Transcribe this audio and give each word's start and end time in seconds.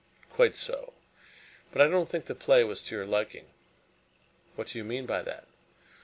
"Quite 0.31 0.55
so. 0.55 0.93
But 1.71 1.79
I 1.83 1.87
don't 1.87 2.09
think 2.09 2.25
the 2.25 2.33
play 2.33 2.63
was 2.63 2.81
to 2.85 2.95
your 2.95 3.05
liking." 3.05 3.45
"What 4.55 4.69
do 4.69 4.79
you 4.79 4.83
mean 4.83 5.05
by 5.05 5.21
that?" 5.21 5.45